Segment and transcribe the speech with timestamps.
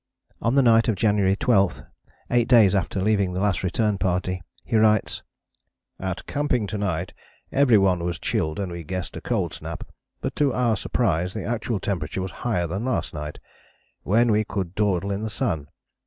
[0.41, 1.83] On the night of January 12,
[2.31, 5.21] eight days after leaving the Last Return Party, he writes:
[5.99, 7.13] "At camping to night
[7.51, 9.87] every one was chilled and we guessed a cold snap,
[10.19, 13.37] but to our surprise the actual temperature was higher than last night,
[14.01, 15.67] when we could dawdle in the sun.